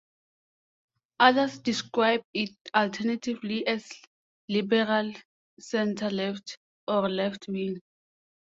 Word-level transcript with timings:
Others 1.19 1.59
describe 1.59 2.23
it 2.33 2.49
alternatively 2.75 3.67
as 3.67 3.87
liberal 4.49 5.13
centre-left, 5.59 6.57
or 6.87 7.07
left-wing. 7.07 7.79